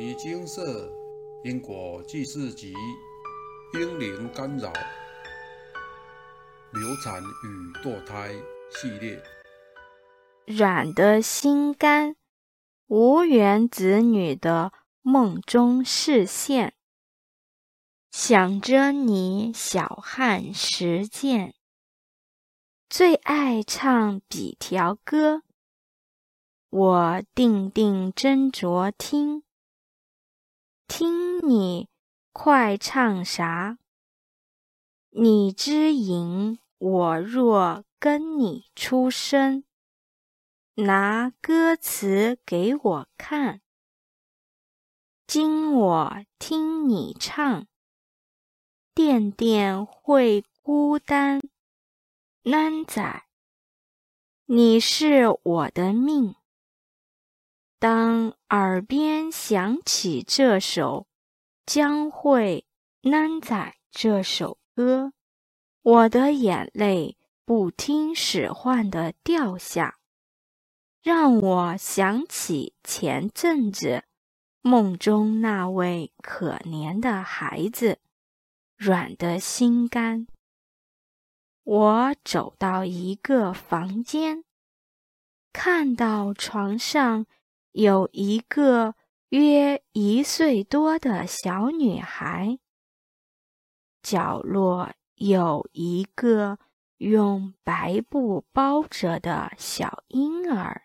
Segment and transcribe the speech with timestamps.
[0.00, 0.90] 尼金色
[1.44, 2.72] 因果记事集：
[3.74, 4.72] 婴灵干扰、
[6.72, 8.32] 流产与堕胎
[8.70, 9.22] 系列。
[10.46, 12.16] 软的心肝，
[12.86, 16.72] 无缘子女的梦中视线，
[18.10, 21.54] 想着你小汉实践，
[22.88, 25.42] 最爱唱笔条歌。
[26.70, 29.42] 我定定斟酌听，
[30.92, 31.88] 听你
[32.32, 33.78] 快唱啥？
[35.10, 39.62] 你知影，我若跟你出声，
[40.74, 43.60] 拿歌词给我看。
[45.28, 47.68] 今我听你唱，
[48.92, 51.40] 电电会孤单。
[52.42, 53.26] 囡仔，
[54.46, 56.34] 你是我的命。
[57.80, 61.06] 当耳边响起这首
[61.64, 62.66] 《将会
[63.00, 63.56] 难仔》
[63.90, 65.14] 这首歌，
[65.80, 69.98] 我的眼泪不听使唤的掉下，
[71.02, 74.04] 让我想起前阵子
[74.60, 77.98] 梦中那位可怜的孩子，
[78.76, 80.26] 软的心肝。
[81.64, 84.44] 我走到一个房间，
[85.50, 87.24] 看到床上。
[87.72, 88.94] 有一个
[89.28, 92.58] 约一岁多的小女孩，
[94.02, 96.58] 角落有一个
[96.98, 100.82] 用白布包着的小婴儿。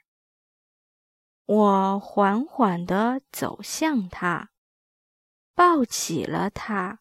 [1.47, 4.49] 我缓缓地走向她，
[5.53, 6.99] 抱起了她。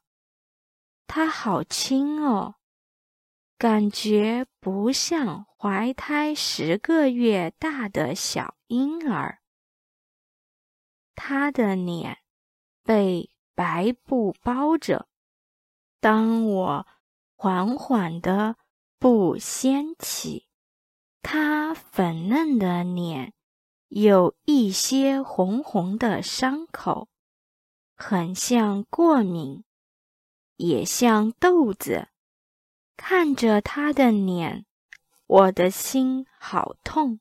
[1.06, 2.56] 她好轻哦，
[3.58, 9.40] 感觉不像怀胎十个月大的小婴儿。
[11.14, 12.18] 他的脸
[12.82, 15.08] 被白布包着。
[16.00, 16.86] 当我
[17.36, 18.56] 缓缓的
[18.98, 20.48] 布掀起，
[21.22, 23.32] 他粉嫩的脸
[23.88, 27.08] 有一些红红的伤口，
[27.96, 29.64] 很像过敏，
[30.56, 32.08] 也像豆子。
[32.96, 34.66] 看着他的脸，
[35.26, 37.20] 我的心好痛，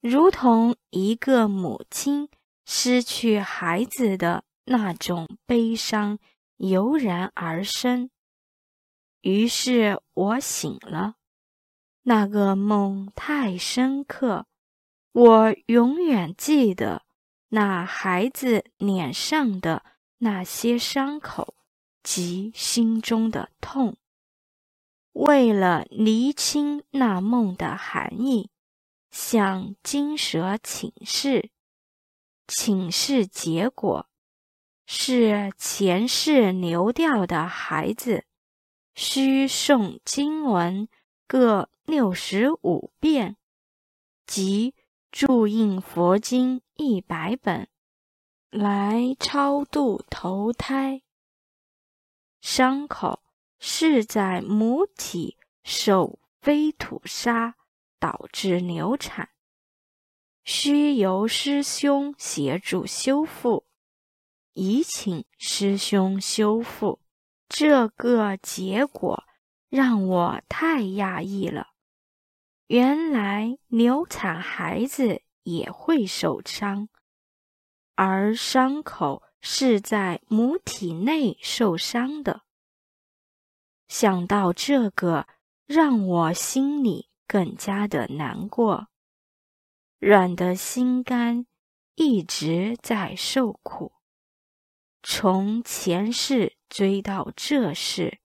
[0.00, 2.28] 如同一个母亲。
[2.68, 6.18] 失去孩子的那种悲伤
[6.56, 8.10] 油然而生，
[9.20, 11.14] 于是我醒了。
[12.02, 14.46] 那个梦太深刻，
[15.12, 17.02] 我永远记得
[17.50, 19.84] 那孩子脸上的
[20.18, 21.54] 那些伤口
[22.02, 23.96] 及心中的痛。
[25.12, 28.50] 为了厘清那梦的含义，
[29.10, 31.50] 向金蛇请示。
[32.48, 34.08] 请示结果
[34.86, 38.24] 是前世流掉的孩子，
[38.94, 40.88] 需诵经文
[41.26, 43.36] 各六十五遍，
[44.26, 44.74] 即
[45.10, 47.68] 注印佛经一百本，
[48.50, 51.02] 来超度投胎。
[52.40, 53.24] 伤口
[53.58, 57.56] 是在母体受非土杀
[57.98, 59.30] 导致流产。
[60.46, 63.66] 需由师兄协助修复，
[64.52, 67.00] 已请师兄修复。
[67.48, 69.24] 这个结果
[69.68, 71.70] 让我太讶异了。
[72.68, 76.88] 原来流产孩子也会受伤，
[77.96, 82.42] 而伤口是在母体内受伤的。
[83.88, 85.26] 想到这个，
[85.66, 88.86] 让我心里更加的难过。
[89.98, 91.46] 软的心肝
[91.94, 93.92] 一直在受苦，
[95.02, 98.20] 从前世追到这世，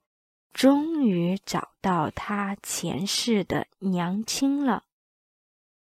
[0.52, 4.84] 终于找到他前世的娘亲了。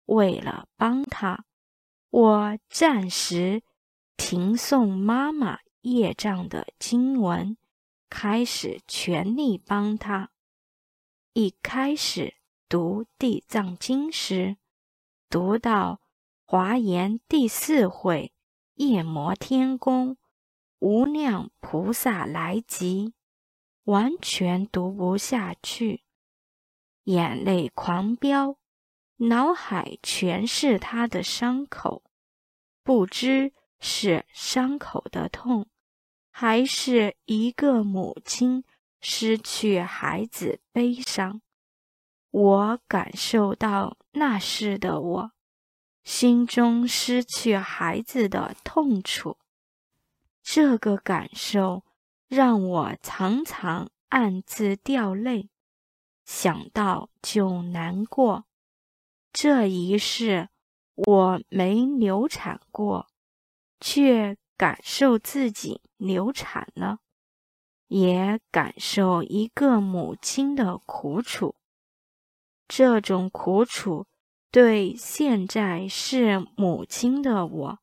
[0.07, 1.45] 为了帮他，
[2.11, 3.65] 我暂时
[4.17, 7.57] 停诵妈妈业障的经文，
[8.09, 10.31] 开始全力帮他。
[11.33, 12.37] 一开始
[12.69, 14.57] 读地藏经时。
[15.29, 16.01] 读到
[16.45, 18.33] 华严第四会，
[18.75, 20.17] 夜摩天宫
[20.79, 23.15] 无量菩萨来集，
[23.85, 26.05] 完全读不下去，
[27.05, 28.59] 眼泪狂飙，
[29.17, 32.03] 脑海全是他的伤口，
[32.83, 35.67] 不知是伤口的痛，
[36.31, 38.65] 还是一个母亲
[39.01, 41.41] 失去孩子悲伤。
[42.35, 45.31] 我感受到那时的我，
[46.03, 49.39] 心中失去孩子的痛楚。
[50.43, 51.85] 这个感受
[52.27, 55.49] 让我常常暗自掉泪，
[56.25, 58.47] 想到就难过。
[59.33, 60.49] 这一世
[60.97, 63.07] 我没流产过，
[63.79, 66.99] 却感受自己流产了，
[67.87, 71.55] 也感受一个母亲的苦楚。
[72.67, 74.07] 这种苦楚
[74.51, 77.79] 对现在是母亲的我，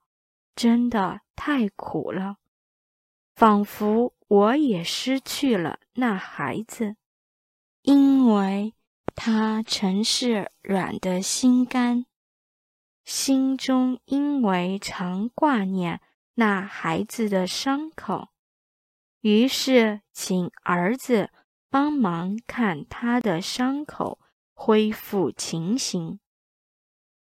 [0.56, 2.38] 真的太苦了。
[3.36, 6.96] 仿佛我也失去了那孩子，
[7.82, 8.74] 因为
[9.16, 12.06] 他曾是软的心肝，
[13.04, 16.02] 心中因为常挂念
[16.36, 18.30] 那孩子的伤口，
[19.22, 21.30] 于是请儿子
[21.70, 24.20] 帮忙看他的伤口
[24.64, 26.20] 恢复情形，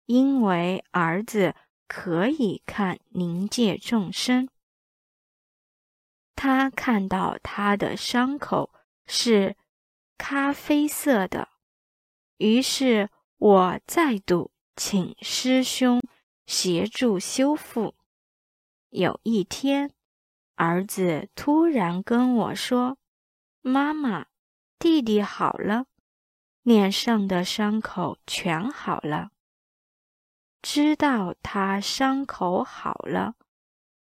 [0.04, 1.54] 因为儿子
[1.88, 4.46] 可以看灵界众生。
[6.36, 8.74] 他看到他的伤口
[9.06, 9.56] 是
[10.18, 11.48] 咖啡色的，
[12.36, 13.08] 于是
[13.38, 15.98] 我再度请师兄
[16.44, 17.94] 协助修复。
[18.90, 19.90] 有一天，
[20.56, 22.98] 儿子突然跟我说
[23.62, 24.26] ：“妈妈，
[24.78, 25.86] 弟弟好了，
[26.70, 29.30] 脸上的伤口全好了。”
[30.62, 33.34] 知道他伤口好了，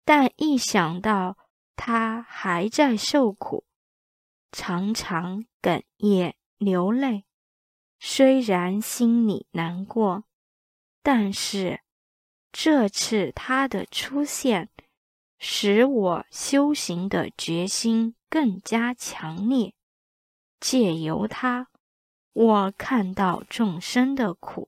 [0.05, 1.37] 但一想到……
[1.77, 3.65] 他还在受苦，
[4.53, 7.25] 常常哽咽流泪。
[7.99, 10.23] 虽然心里难过，
[11.03, 11.81] 但是
[12.53, 14.69] 这次他的出现，
[15.37, 19.73] 使我修行的决心更加强烈。
[20.61, 21.67] 借由他，
[22.35, 24.67] 我看到众生的苦；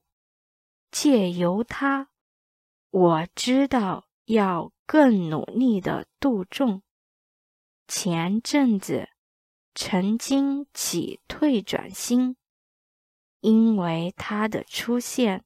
[0.90, 2.08] 借由他，
[2.90, 6.80] 我知道要更努力的度众。
[7.86, 9.10] 前阵子
[9.74, 12.36] 曾经起退转心，
[13.40, 15.44] 因为他的出现，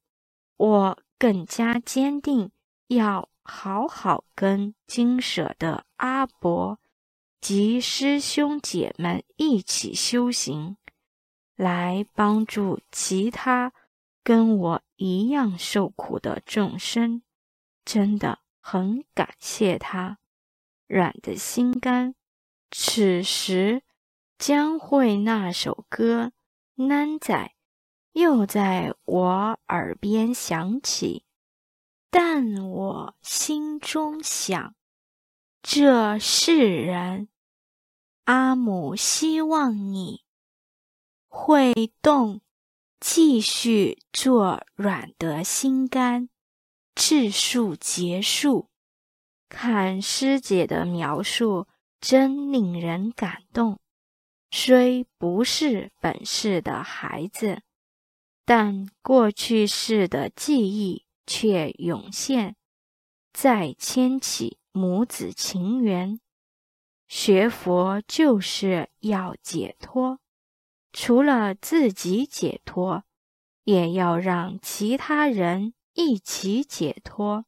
[0.55, 2.51] 我更加坚定
[2.87, 6.79] 要好好跟金舍的阿伯
[7.41, 10.77] 及师兄姐们一起修行，
[11.55, 13.73] 来帮助其他
[14.23, 17.21] 跟我一样受苦的众生。
[17.85, 20.17] 真的很感谢他，
[20.87, 22.15] 软的心肝。
[22.71, 23.83] 此时，
[24.37, 26.31] 将会那首歌
[26.87, 27.33] 《南仔》
[28.19, 31.25] 又在我耳边响起，
[32.09, 34.75] 但我心中想：
[35.61, 37.27] 这世人，
[38.23, 40.23] 阿母希望你
[41.35, 42.41] 会动，
[42.99, 46.29] 继续做软的心肝，
[46.93, 48.69] 质数结束。
[49.49, 51.67] 看师姐的描述。
[51.99, 53.79] 真令人感动。
[54.51, 57.61] 虽不是本世的孩子，
[58.43, 62.57] 但过去世的记忆却涌现，
[63.31, 66.19] 再牵起母子情缘。
[67.07, 70.19] 学佛就是要解脱，
[70.93, 73.03] 除了自己解脱，
[73.65, 77.45] 也要让其他人一起解脱。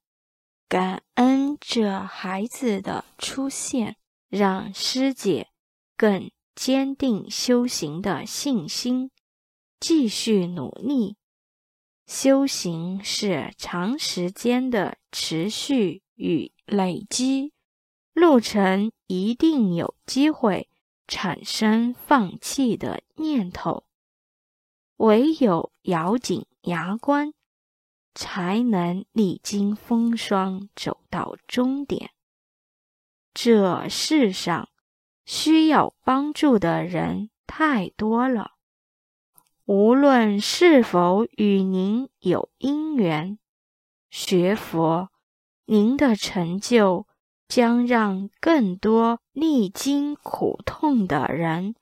[0.68, 3.95] 感恩这孩子的出现。
[4.27, 5.48] 让师姐
[5.96, 9.12] 更坚定修行的信心，
[9.79, 11.15] 继续努力。
[12.05, 17.53] 修行是长时间的持续与累积，
[18.13, 20.67] 路程一定有机会
[21.07, 23.85] 产生放弃的念头，
[24.97, 27.33] 唯有咬紧牙关，
[28.13, 32.12] 才能历经风霜走到终点。
[33.33, 34.69] 这世上
[35.25, 38.53] 需要帮助的人太多了，
[39.65, 43.38] 无论是否与您有因缘，
[44.09, 45.09] 学佛，
[45.65, 47.07] 您的成就
[47.48, 51.75] 将让更多历经苦痛的人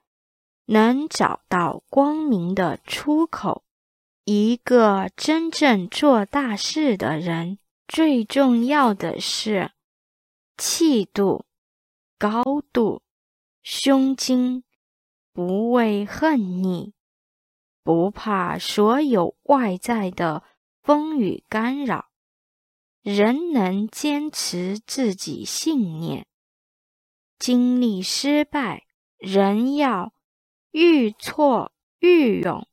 [0.66, 3.64] 能找到光明的出口。
[4.26, 9.72] 一个真正做大事的人，最重要的是。
[10.56, 11.46] 气度、
[12.20, 13.02] 高度、
[13.64, 14.64] 胸襟，
[15.34, 16.94] 不畏恨逆，
[17.84, 20.44] 不怕所有外在的
[20.84, 22.06] 风雨干扰，
[23.04, 26.26] 仍能坚持自己信念。
[27.38, 28.86] 经历失败，
[29.18, 30.14] 仍要
[30.72, 32.66] 愈挫愈勇。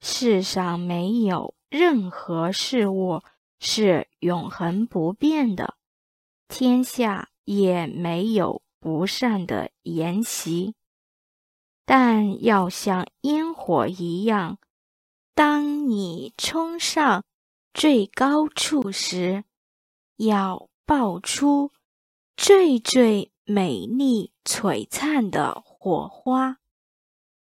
[0.00, 3.22] 世上没有任何事物
[3.58, 5.76] 是永恒不变的。
[6.46, 10.76] 天下也没有不善的言习，
[11.84, 14.58] 但要像烟火一样，
[15.34, 17.24] 当你冲上
[17.74, 19.44] 最高处时，
[20.16, 21.72] 要爆出
[22.36, 26.58] 最最美丽璀璨的火花，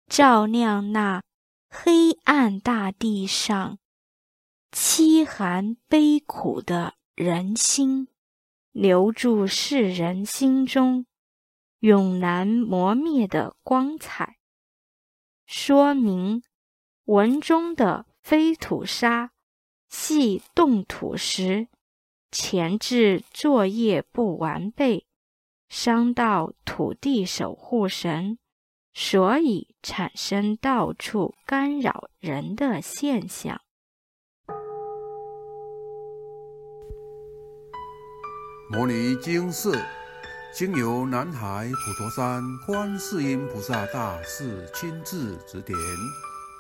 [0.09, 1.23] 照亮那
[1.69, 3.79] 黑暗大地上
[4.73, 8.09] 凄寒悲苦的人心。
[8.73, 11.07] 留住世人心中
[11.79, 14.39] 永难磨灭的光彩。
[15.47, 16.43] 说明
[17.05, 19.31] 文中的飞土沙
[19.97, 21.69] 系动土时，
[22.33, 25.07] 前置作业不完备，
[25.69, 28.37] 伤到土地守护神，
[28.93, 33.61] 所以产生到处干扰人的现象。
[38.69, 39.81] 摩尼经寺
[40.53, 45.79] 经由南海普陀山观世音菩萨大士亲自指点，